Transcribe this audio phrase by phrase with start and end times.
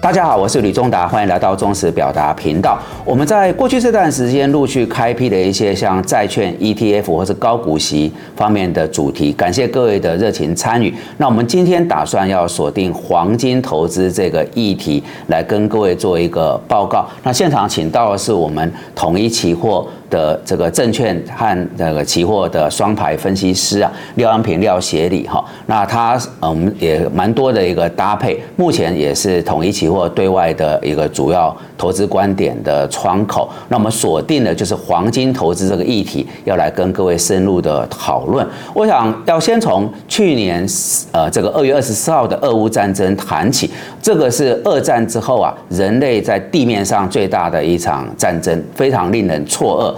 [0.00, 2.78] 大家好，我是吕忠达，欢迎来到中实表达频道。
[3.04, 10.94] 我们在过去这段时间陆续开辟了一些像债券、ETF 或是高股息方面的主题，感谢各位的热情参与。
[11.18, 17.06] 那我们今天打算要锁定黄金投资这个议题，来跟各位做一个报告。
[17.22, 19.86] 那现场请到的是我们统一期货。
[20.10, 33.50] 的这个证券和这个期货的双排分析师啊，廖安平廖协理哈，那他呃我们也蛮多的一个搭配，目前也是统一期货对外的一个主要投资观点的窗口。
[33.68, 38.46] 那我们锁定的就是黄金投资这个议题，要来跟各位深入的讨论。
[38.74, 40.66] 我想要先从去年
[41.12, 49.97] 呃这个二月二十四号的俄乌战争谈起，这个是二战之后啊人类在地面上最大的一场战争，非常令人错愕。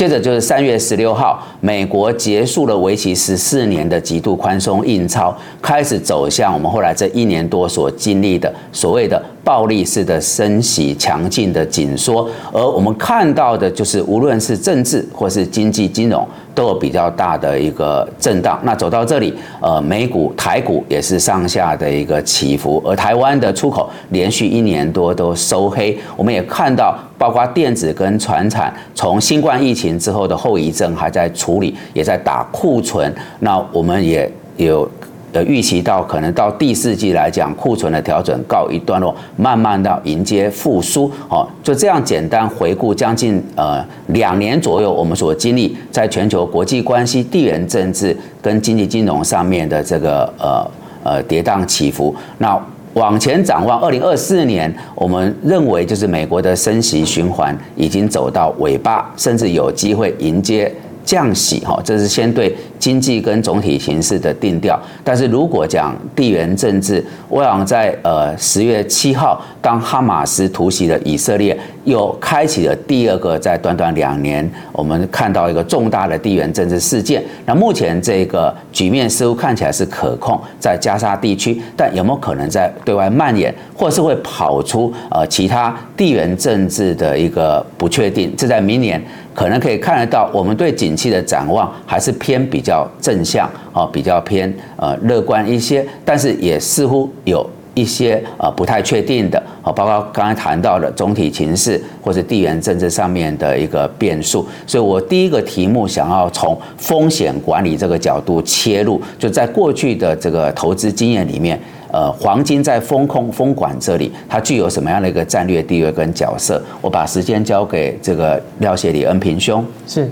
[0.00, 12.26] 接着就是三月十六号，美国结束了为期十四年的极度宽松印钞，开始走向我们后来这一年多所经历的所谓的暴力式的升息、强劲的紧缩。
[12.50, 18.58] 而我们看到的就是，无论是政治或是经济金融，都有比较大的一个震荡。
[18.62, 25.98] 那走到这里，呃，美股、台股也是上下的一个起伏，而台湾的出口连续一年多都收黑。
[26.16, 26.98] 我们也看到。
[27.20, 33.14] 包括电子跟船产，从新冠疫情之后的后遗症还在处理，也在打库存。
[33.40, 34.88] 那我们也有
[35.32, 41.10] 呃预期到，可能到第四季来讲，库存的调整告一段落，慢慢的迎接复苏。
[41.28, 50.70] 哦，就这样简单回顾将近呃两年左右，我们所经历在全球国际关系、地缘政治跟经济金融上面的这个呃
[51.04, 52.14] 呃跌宕起伏。
[52.38, 52.60] 那
[52.94, 60.72] 往前展望，二零二四年，我们认为就是美国的升息循环已经走到尾巴，甚至有机会迎接
[61.04, 61.60] 降息。
[61.60, 62.54] 哈，这是先对。
[62.80, 77.22] 经济跟总体形势的定调，但是如果讲地缘政治，我想在呃十月七号，当哈马斯突袭了以色列，又开启了第二个在短短两年，我们看到一个重大的地缘政治事件。
[77.44, 88.34] 那目前这个局面似乎看起来是可控，在加沙地区，但有没有可能在对外蔓延，或是会跑出呃其他地缘政治的一个不确定？
[88.34, 88.98] 这在明年
[89.34, 92.69] 可能可以看得到，我们对景气的展望还是偏比较。
[92.70, 97.44] 较正向啊，比较偏呃乐观一些，但是也似乎有
[97.74, 104.46] 一些呃不太确定的啊，包括刚才谈到的总体情势或者地缘政治上面的一个变数。
[104.66, 111.58] 所以我第一个题目想要从风险管理这个角度切入，就在过去的这个投资经验里面，
[111.92, 116.60] 呃，黄金在风控风管这里，它具有什么样的一个战略地位跟角色？
[116.80, 119.64] 我把时间交给这个廖谢里恩平兄。
[119.86, 120.10] 是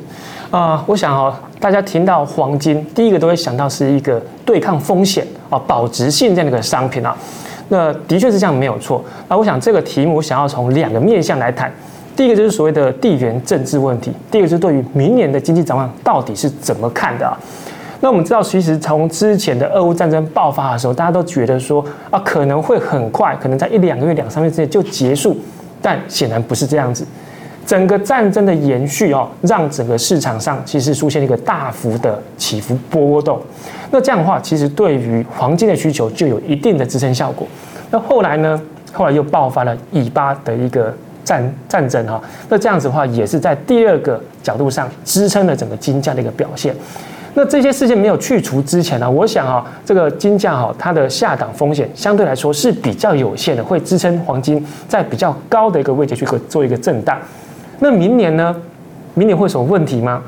[0.51, 1.35] 啊，我想哦。
[1.61, 7.17] 大家听到黄金，第一个都会想到是一个对抗风险啊、保值性这样的一个商品啊。
[7.69, 9.05] 那的确是这样，没有错。
[9.29, 11.73] 那我想这个题目想要从两个面向来谈，
[12.15, 17.37] 第一个就是所谓的地缘政治问题，第二个就是对于明年的经济展望到底是怎么看的啊？
[18.01, 25.37] 那我们知道，其实从之前的俄乌战争爆发的时候，大家都觉得说啊，可能会很快，可能在一两个月、两三个月之内就结束，
[25.83, 27.05] 但显然不是这样子。
[27.69, 33.39] 整个战争的延续哦，让整个市场上其实出现一个大幅的起伏波动。
[33.91, 37.47] 那这样的话，其实对于黄金的需求就有一定的支撑效果。
[37.91, 38.59] 那后来呢？
[38.91, 42.19] 后来又爆发了以巴的一个战战争哈。
[42.49, 46.75] 那这样子的话，也是在第二个角度上支撑了整个金价的一个表现。
[47.34, 57.19] 那这些事件没有去除之前呢，我想啊，这个金价哈，它的下档风险相对来说是比较有限的，会支撑黄金在比较高的一个位置去做一个震荡。
[57.81, 58.55] 那明年呢？
[59.15, 60.22] 明年会有什么问题吗？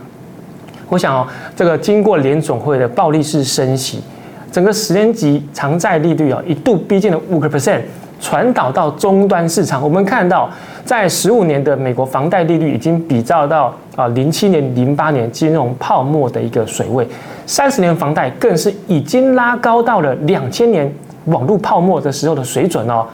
[0.88, 4.02] 我想哦，这个经过联总会的暴力式升息，
[4.50, 7.80] 整个十年级长债利率啊一度逼近了五个 percent，
[8.20, 9.82] 传导到终端市场。
[9.82, 10.50] 我们看到，
[10.84, 17.06] 在十五年的美国房贷利率已经比照到啊零七年、零八年金融泡沫的一个水位，
[17.46, 20.92] 三十年房贷更是已经拉高到了两千年
[21.26, 23.06] 网络泡沫的时候的水准哦。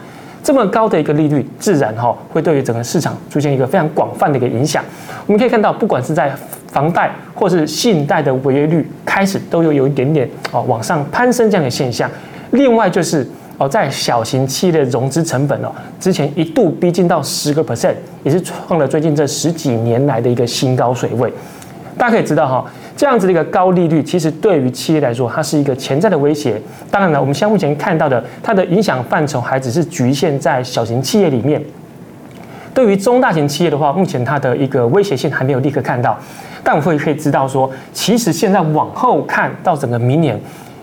[0.47, 4.81] 这么高的一个利率，自然哈会对于整个市场出现一个非常广泛的一个影响。
[5.27, 6.33] 我们可以看到，不管是在
[6.71, 12.09] 房贷或是信贷的违约率，开始都有有一点点哦往上攀升这样的现象。
[12.53, 13.27] 另外就是
[13.59, 21.33] 哦，在小型企业的融资成本哦，之前一度逼近到十个 percent，也是创了最近这十几年来的一个新高水位。
[21.99, 22.65] 大家可以知道哈。
[22.97, 26.61] 这样子的一个高利率，其实对于企业来说，它是一个潜在的威胁。
[26.91, 31.63] 当然了，我们像目前看到的，它的影响范畴还只是局限在小型企业里面。
[32.73, 36.19] 对于中大型企业的话，目前它的一个威胁性还没有立刻看到，
[36.63, 40.39] 但我会可以知道说，其实现在往后看到整个明年。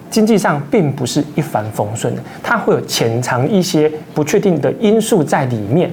[0.09, 5.89] 经济上并不是一帆风顺的，它会有潜藏一些不确定的因素在里面。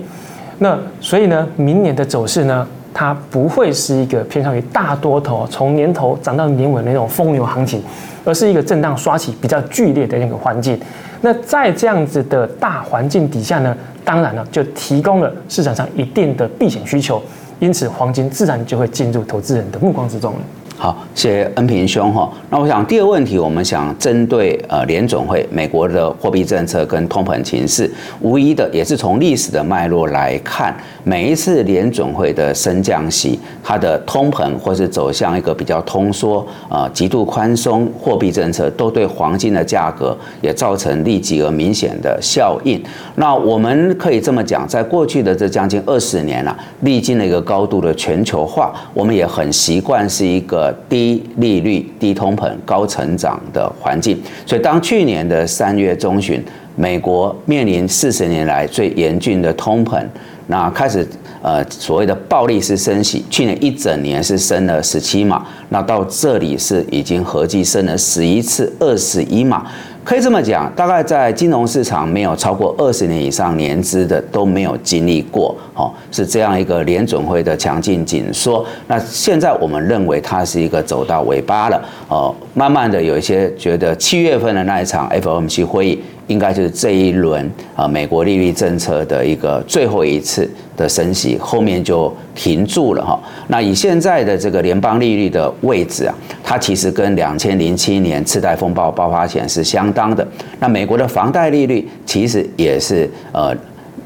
[0.59, 7.83] 那所以呢，明年的走势呢，它不会是一个偏向于大多头，从年头涨到年尾那种疯牛行情，
[8.25, 10.79] 而是一个震荡刷起比较剧烈的那个环境。
[11.21, 17.23] 那在这样子的大环境底下呢，当然了，就提供了市场上一定的避险需求，
[17.59, 20.39] 因此黄金自然就会进入投资人的目光之中了。
[20.83, 22.27] 好，谢谢恩平兄哈。
[22.49, 27.91] 那我想第二个问题，我们想针对呃联总会美国的货币政策跟通膨情势，
[28.23, 30.75] 无疑的也是从历史的脉络来看，
[31.05, 42.83] 每一次联总会的升降息，它的通膨或是走向一个比较通缩啊极度宽松货币政策，都对黄金的价格也造成立即而明显的效应。
[43.17, 50.70] 那我们可以这么讲，在过去的这将近二十年了，历经了一个高度的全球化，我们也很习惯是一个。
[50.89, 56.43] 低利率、低通膨、高成长的环境，所以当去年的三月中旬，
[56.77, 60.05] 美国面临四十年来最严峻的通膨，
[60.47, 61.07] 那开始
[61.43, 69.67] 呃所谓的暴力式升息，去年一整年是升了十七码，那到这里是已经合计升了十一次二十一码。
[70.03, 78.65] 可以这么讲，大概在金融市场没有超过二十年以上年资的都没有经历过，哦，是这样一个联准会的强劲紧缩。
[78.87, 86.03] 那现在我们认为它是一个走到尾巴了，哦，慢慢的有一些觉得七月份的那一场 FOMC 会议。
[86.27, 93.19] 应该就是这一轮啊，美国利率政策的一个最后一次的升息，后面就停住了哈。
[93.49, 100.25] 那以现在的这个联邦利率的位置啊，它其实跟两千零七年次贷风暴爆发前是相当的。
[100.61, 103.53] 那美国的房贷利率其实也是呃。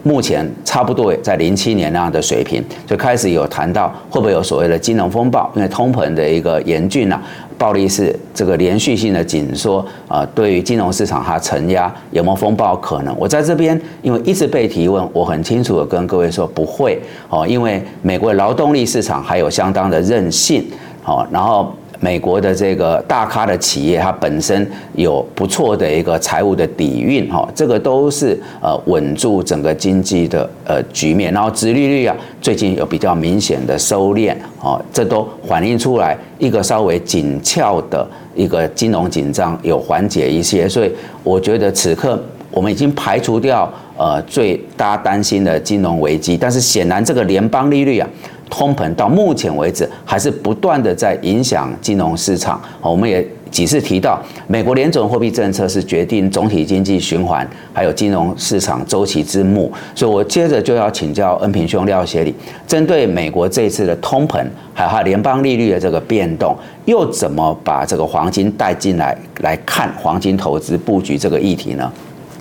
[0.05, 7.21] 目前差不多也在零七年那样的水平，就开始有谈到会不会有所谓的金融风暴，因为通膨的一个严峻啊，
[7.57, 13.17] 暴力是这个连续性的紧缩啊，对于金融市场它承压有没有风暴可能？
[13.19, 20.65] 我在这边因为一直被提问，我很清楚的跟各位说不会哦，因为美国劳动力市场还有相当的韧性
[21.05, 21.75] 哦，然后。
[22.01, 31.33] 美国的这个大咖的企业，它本身有不错的一个财务的底蕴，哈，这个都是呃稳住整个经济的呃局面。
[31.33, 40.69] 然后，殖利率啊，最近有比较明显的收敛，哦，这都反映出来一个稍微紧俏的一个金融紧张有缓解一些。
[40.69, 40.93] 所以，
[41.23, 48.09] 我觉得此刻我们已经排除掉呃最大家担心的金融危机，但是显然这个联邦利率啊。
[48.51, 52.61] 通膨到目前为止还是不断的在影响金融市场。
[52.81, 59.73] 我们也几次提到，美国联准货币政策是决定总体经济循环还有金融市场周期之目。
[59.95, 62.35] 所以我接着就要请教恩平兄廖协理，
[62.67, 71.93] 针对美国这次的通膨还有它联邦利率的这个变动，又怎么把这个黄金带进来来看黄金投资布局这个议题呢？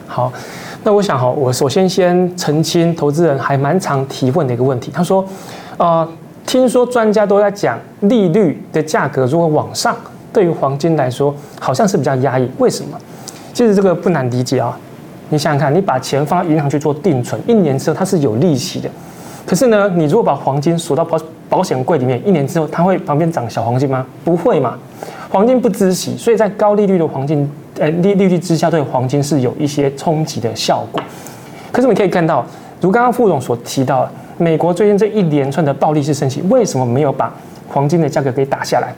[0.07, 0.33] 好，
[0.83, 5.23] 那我想哈，我首先先澄清投资人还蛮常提问的一个问题，他说。
[5.77, 6.07] 呃，
[6.45, 9.95] 听说专家都在讲利率的价格如果往上，
[10.31, 12.49] 对于黄金来说好像是比较压抑。
[12.59, 12.97] 为什么？
[13.53, 14.77] 其实这个不难理解啊。
[15.29, 18.89] 你想想看，你把钱放到银行去做定存，一年之后它是有利息的。
[19.45, 21.17] 可是呢，你如果把黄金锁到保
[21.49, 24.05] 保险柜里面，一年之后它会旁边长小黄金吗？
[24.23, 24.77] 不会嘛。
[25.29, 27.49] 黄金不孳息，所以在高利率的黄金
[27.79, 31.01] 呃利利率之下，对黄金是有一些冲击的效果。
[31.71, 32.45] 可是你可以看到，
[32.79, 34.07] 如刚刚副总所提到。
[34.37, 37.33] 美国最近这一连串的暴力式升息，为什么没有把
[37.67, 38.93] 黄金的价格给打下来，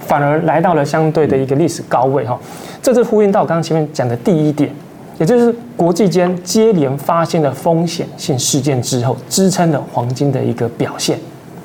[0.00, 2.24] 反而来到了相对的一个历史高位？
[2.26, 2.38] 哈，
[2.82, 4.70] 这是呼应到刚刚前面讲的第一点，
[5.18, 11.18] 也就是国际间接连发现的风险性事件之后，支撑了黄金的一个表现。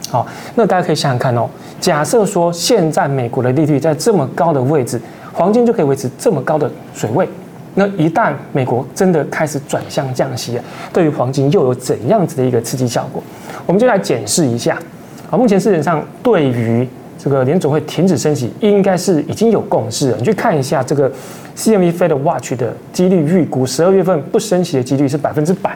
[0.09, 5.01] 好，那大家可以想想看哦，假设说现在美国的利率在这么高的位置，
[5.33, 7.27] 黄金就可以维持这么高的水位。
[7.75, 10.63] 那一旦美国真的开始转向降息了，
[10.93, 13.21] 对于黄金又有怎样子的一个刺激效果？
[13.65, 14.77] 我们就来检视一下。
[15.31, 16.87] 啊，目前市场上对于
[17.17, 20.17] 这个联总会停止升息，应该是已经有共识了。
[20.19, 21.11] 你去看一下这个
[21.57, 25.75] CME Fed Watch 的几率预估，十二月份不升息的几率是百分之百。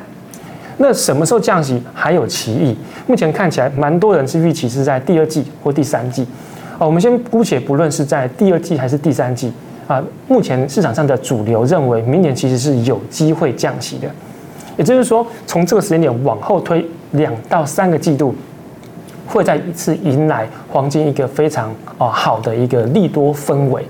[0.78, 2.78] 那什么时候降息还有歧义？
[3.08, 6.28] 目前看起来，蛮多人是预期是在第二季或第三季。
[6.78, 9.52] 啊，我们先姑且不论是在第二季还是第三季。
[9.88, 14.08] 啊，目前市场上的主流认为，明年其实是有机会降息的，
[14.78, 18.36] 也就是说，从这个时间点往后推两到三个季度，
[19.26, 23.86] 会再一次迎来黄金一个非常啊好的一个利多氛围。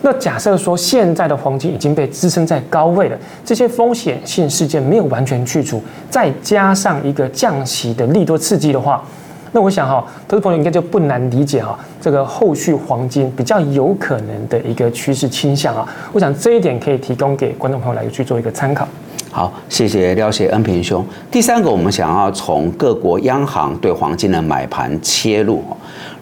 [0.00, 9.04] 那假设说现在的黄金已经被支撑在高位了，这些风险性事件没有完全去除，再加上一个降息的利多刺激的话，
[9.52, 15.86] 那我想哈，投资朋友应该就不难理解哈，这个后续黄金比较有可能的一个趋势倾向啊。
[16.12, 18.86] 我想这一点可以提供给观众朋友来去做一个参考。
[19.30, 21.04] 好，谢谢廖谢恩平兄。
[21.30, 25.62] 第三个，我们想要从各国央行对黄金的买盘切入，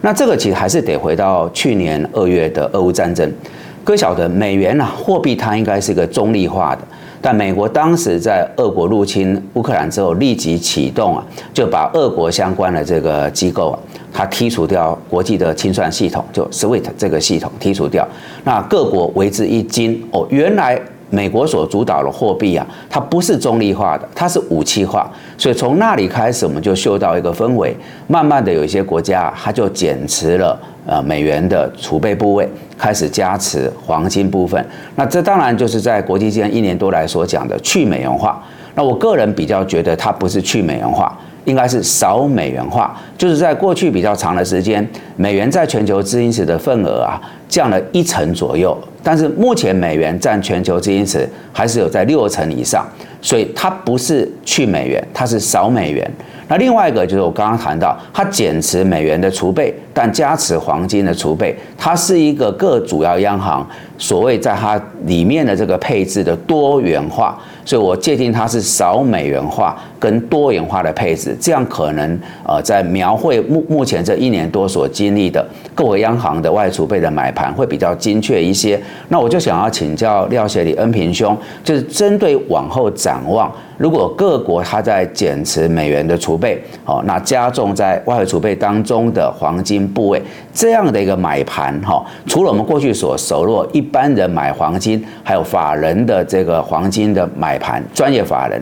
[0.01, 3.33] 那这个其实还是得回到去年二月的俄乌战争。
[3.85, 6.83] 各晓得美元啊，货币它应该是一个中立化的，
[7.21, 13.79] 但美国当时在俄国入侵乌克兰之后，立即启动啊，就把俄国相关的这个机构啊，
[14.13, 18.07] 它剔除掉国际的清算系统，就 SWIFT 这个系统剔除掉，
[18.45, 20.81] 那各国为之一惊哦，原来。
[21.09, 25.09] 美国所主导的货币啊，它不是中立化的，它是武器化。
[25.39, 27.73] 所以从那里开始，我们就嗅到一个氛围，
[28.09, 34.65] 慢慢的有一些国家，它就减持了呃美元的储备部位，开始加持黄金部分。
[34.95, 38.43] 那这当然就是在国际间一年多来所讲的去美元化。
[38.75, 41.19] 那我个人比较觉得它不是去美元化。
[41.47, 52.87] 应该是少美元化，就是在过去比较长的时间，美元在全球资金池的份额啊降了一成左右，但是目前美元占全球资金池还是有在六成以上，
[53.23, 56.11] 所以它不是去美元，它是少美元。
[56.49, 67.37] 那另外一个就是我刚刚谈到，它减持美元的储备，但加持黄金的储备，它是一个各主要央行所谓在它里面的这个配置的多元化，
[67.67, 75.45] 所以我界定它是少美元化跟多元化的配置，这样可能呃在描绘目目前这一年多所经历的
[75.75, 78.81] 各个央行的外储备的买盘会比较精确一些。
[79.09, 83.53] 那我就想要请教廖协理恩平兄，就是针对往后展望。
[83.79, 98.61] 如果各国它在减持美元的储备，哦，那加重在外汇储备当中的黄金部位这样的一个买盘，哈，除了我们过去所熟络一般人买黄金，还有法人的这个黄金的买盘，专业法人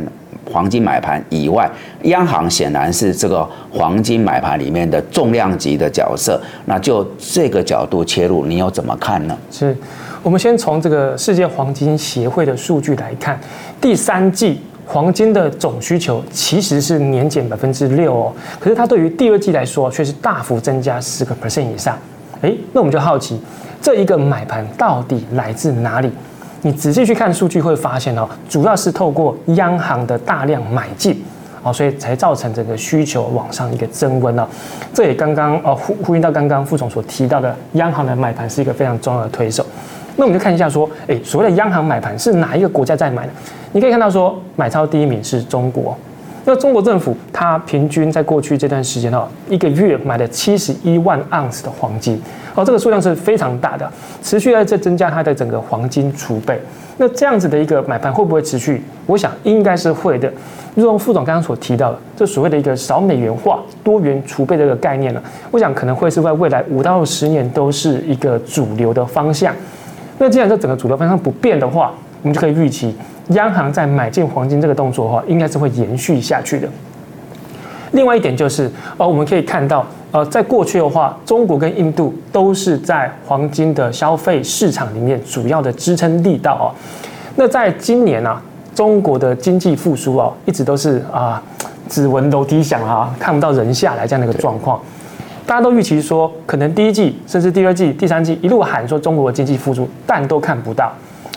[0.50, 1.70] 黄金买盘以外，
[2.02, 6.40] 央行显然是这个黄金买盘里面的重量级的角色。
[6.66, 9.36] 那就这个角度切入，你又怎么看呢？
[9.50, 9.76] 是，
[10.22, 13.38] 我们先从这个世界黄金协会的数据来看，
[13.80, 14.60] 第三季。
[14.86, 21.96] 黄金的总需求其实是年减百分之六哦，可是它对于第二季来说却是大幅增加十个 percent 以上。
[22.42, 23.40] 哎，那我们就好奇，
[23.80, 26.10] 这一个买盘到底来自哪里？
[26.64, 31.22] 你仔细去看数据会发现哦，主要是透过央行的大量买进
[31.62, 34.46] 哦，所以才造成整个需求往上一个增温哦。
[34.94, 39.64] 这也刚刚哦呼呼应到刚刚副总所提到的，央行的买盘是一个非常重要的推手。
[40.16, 43.32] 那我们就看一下说，哎，所谓的央行买盘是哪一个国家在买呢？
[43.72, 45.94] 你可以看到说，买超第一名是中国。
[46.46, 52.22] 那中国政府它平均在过去这段时间哦，一个月买了七十一万盎司的黄金，
[52.54, 53.90] 哦，这个数量是非常大的，
[54.22, 56.60] 持续在增加它的整个黄金储备。
[56.96, 58.80] 那这样子的一个买盘会不会持续？
[59.06, 60.32] 我想应该是会的。
[60.76, 65.20] 如同副总刚刚所提到的，这所谓的一个少美元化、多元储备这个概念呢，
[65.50, 69.52] 我想可能会是在未来五到十年都是一个主流的方向。
[70.18, 71.92] 那既然这整个主流方向不变的话，
[72.22, 72.94] 我们就可以预期，
[73.30, 76.68] 央行在买进黄金这个动作的话，应该是会延续下去的。
[77.90, 79.84] 另外一点就是，呃，我们可以看到，
[80.14, 86.70] 呃，在过去的话，中国跟印度都是在黄金的消费市场里面主要的支撑力道哦。
[87.34, 88.40] 那在今年呢，
[88.76, 91.42] 中国的经济复苏哦，一直都是啊，
[91.88, 94.80] 只闻楼梯响啊，看不到人下来这样的一个状况。
[95.44, 100.92] 大家都预期说，可能第一季甚至第二季、第三季一路喊说中国的经济复苏，但都看不到。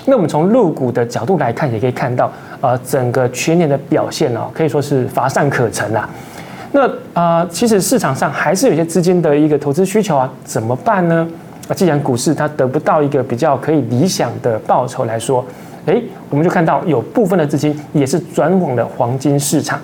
[0.06, 2.32] 那我们从入股的角度来看，也可以看到，
[2.62, 6.08] 呃，整个全年的表现哦，可以说是乏善可陈啊。
[6.78, 6.88] 那
[7.20, 11.28] 啊，其实市场上还是有些资金的一个投资需求啊，怎么办呢？
[11.68, 15.44] 啊，既然股市它得不到一个比较可以理想的报酬来说，
[15.88, 19.82] 哎，我们就看到有部分的资金也是转往了黄金市场。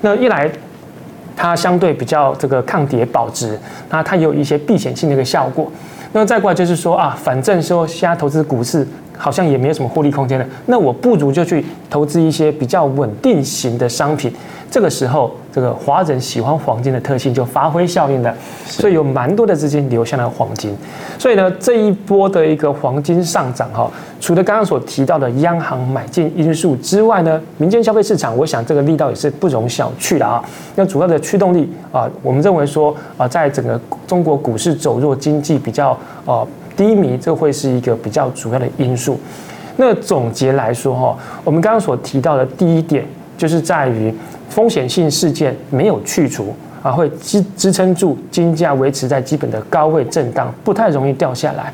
[0.00, 0.50] 那一来，
[1.36, 3.58] 它相对比较这个抗跌保值，
[3.90, 5.70] 那它有一些避险性的一个效果。
[6.12, 8.88] 那再过来就是说啊，反正说现在投资股市
[9.20, 14.32] 好像也没有什么获利空间了，那我不如就去投资一些比较稳定型的商品。
[14.70, 18.32] 这个时候，这个华人喜欢黄金的特性就发挥效应了，
[18.64, 20.72] 所以有蛮多的资金流向了黄金。
[21.18, 30.40] 所以呢，这一波的一个黄金上涨哈，除了刚刚所提到的央行买进因素之外呢，民间消费市场，我想这个力道也是不容小觑的啊。
[30.76, 36.46] 那主要的驱动力啊，我们认为说啊，在整个中国股市走弱、经济比较呃
[36.80, 39.20] 低迷，这会是一个比较主要的因素。
[39.76, 43.04] 那总结来说哈，我们刚刚所提到的第一点，
[43.36, 44.14] 就是在于。
[44.50, 51.72] 风险性事件没有去除啊，会支支撑住金价维持在基本的高位震荡，不太容易掉下来。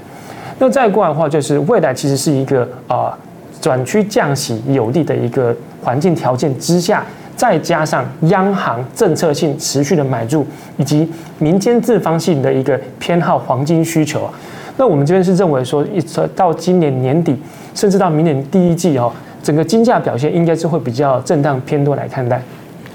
[0.58, 3.16] 那再过来的话，就是未来其实是一个啊
[3.62, 7.02] 转趋降息有利的一个环境条件之下，
[7.34, 10.46] 再加上央行政策性持续的买入，
[10.76, 14.30] 以及民间自方性的一个偏好黄金需求啊。
[14.76, 17.37] 那我们这边是认为说，一直到今年年底，
[17.75, 19.11] 甚至到明年第一季哦，
[19.42, 22.42] 整个金价表现应该是会比较震荡偏多来看待。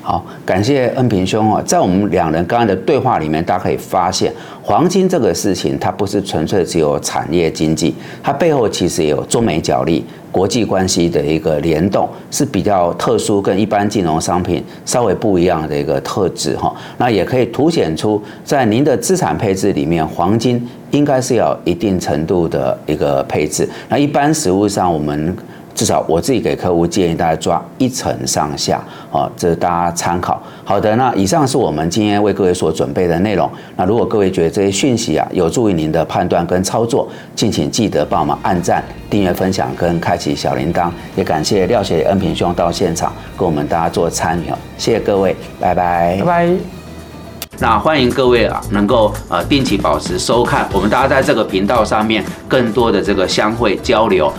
[0.03, 7.93] 好，感谢恩平兄啊，在我们两人刚刚的对话里面，大家可以发现，黄金这个事情，它不是纯粹只有产业经济，
[8.23, 16.75] 它背后其实也有中美角力、国际关系的一个联动，是比较特殊，跟一般金融商品稍微不一样的一个特质哈。
[16.97, 23.69] 那也可以凸显出，在您的资产配置里面，黄金应该是要一定程度的一个配置。
[23.87, 25.37] 那一般实物上，我们。
[25.73, 30.41] 至少我自己给客户建议，大家抓一层上下，哦，这是大家参考。
[30.63, 33.49] 好的，那以上是我们今天为各位所准备的内容。
[33.75, 40.89] 那如果各位觉得这些讯息啊有助于您的判断跟操作，敬请记得帮我们按赞、订阅、分享跟开启小铃铛。
[41.15, 44.45] 也感谢廖学恩平兄到现场跟我们大家做参与，
[44.77, 46.49] 谢谢各位，拜拜，拜拜。
[47.59, 54.31] 那欢迎各位啊，能够呃定期保持收看，我们大家在这个频道上面更多的这个相会交流。